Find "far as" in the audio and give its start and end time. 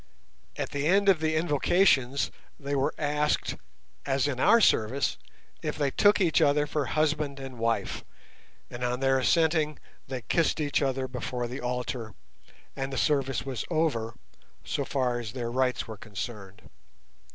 14.85-15.33